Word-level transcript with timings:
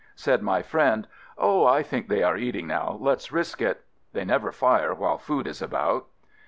Said 0.15 0.41
my 0.41 0.63
friend, 0.63 1.07
"Oh, 1.37 1.63
I 1.67 1.83
think 1.83 2.07
they 2.09 2.23
are 2.23 2.35
eating 2.35 2.65
now; 2.65 2.97
let's 2.99 3.31
risk 3.31 3.61
it. 3.61 3.85
They 4.13 4.25
never 4.25 4.51
fire 4.51 4.95
while 4.95 5.19
food 5.19 5.45
is 5.45 5.61
about." 5.61 6.07